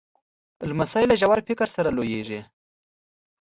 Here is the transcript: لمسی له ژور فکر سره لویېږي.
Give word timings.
لمسی 0.69 1.03
له 1.07 1.15
ژور 1.21 1.39
فکر 1.49 1.67
سره 1.75 1.89
لویېږي. 1.97 2.41